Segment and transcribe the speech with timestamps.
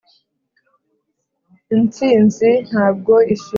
[1.75, 3.49] intsinzi ntabwo ishinja.